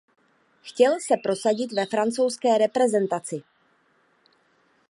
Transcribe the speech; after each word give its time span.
Chtěl 0.63 0.99
se 0.99 1.15
prosadit 1.23 1.73
ve 1.73 1.85
francouzské 1.85 2.57
reprezentaci. 2.57 3.43